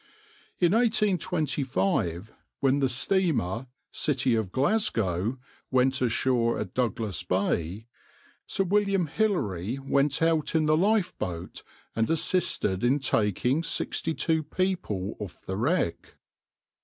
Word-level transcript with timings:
In 0.59 0.71
1825, 0.71 2.33
when 2.59 2.79
the 2.79 2.89
steamer 2.89 3.67
{\itshape{City 3.93 4.35
of 4.39 4.51
Glasgow}} 4.51 5.37
went 5.69 6.01
ashore 6.01 6.59
in 6.59 6.71
Douglas 6.73 7.21
Bay, 7.21 7.85
Sir 8.47 8.63
William 8.63 9.05
Hillary 9.05 9.77
went 9.77 10.19
out 10.23 10.55
in 10.55 10.65
the 10.65 10.75
lifeboat 10.75 11.61
and 11.95 12.09
assisted 12.09 12.83
in 12.83 12.97
taking 12.97 13.61
sixty 13.61 14.15
two 14.15 14.41
people 14.41 15.17
off 15.19 15.45
the 15.45 15.55
wreck. 15.55 16.15